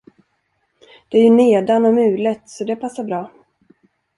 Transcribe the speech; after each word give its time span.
Det 1.09 1.17
är 1.17 1.23
ju 1.23 1.29
nedan 1.29 1.85
och 1.85 1.93
mulet, 1.93 2.49
så 2.49 2.63
det 2.63 2.75
passar 2.75 3.03
bra. 3.03 3.31